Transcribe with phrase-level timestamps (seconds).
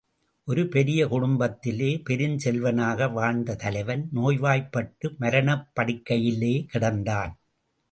[0.47, 7.33] ஒரு பெரிய குடும்பத்திலே பெருஞ் செல்வனாக வாழ்ந்த தலைவன், நோய்வாய்ப்பட்டு மரணப் படுக்கையிலே கிடந்தான்.